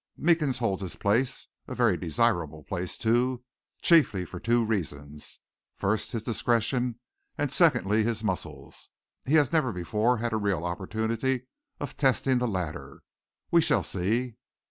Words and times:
Meekins 0.17 0.57
holds 0.57 0.81
his 0.81 0.95
place 0.95 1.45
a 1.67 1.75
very 1.75 1.95
desirable 1.95 2.63
place, 2.63 2.97
too 2.97 3.43
chiefly 3.83 4.25
for 4.25 4.39
two 4.39 4.65
reasons: 4.65 5.37
first 5.75 6.11
his 6.11 6.23
discretion 6.23 6.99
and 7.37 7.51
secondly 7.51 8.01
his 8.03 8.23
muscles. 8.23 8.89
He 9.25 9.35
has 9.35 9.53
never 9.53 9.71
before 9.71 10.17
had 10.17 10.33
a 10.33 10.37
real 10.37 10.65
opportunity 10.65 11.45
of 11.79 11.97
testing 11.97 12.39
the 12.39 12.47
latter. 12.47 13.03
We 13.51 13.61
shall 13.61 13.83
see." 13.83 14.37